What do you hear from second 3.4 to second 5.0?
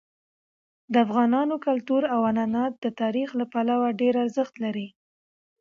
پلوه ډېر ارزښت لري.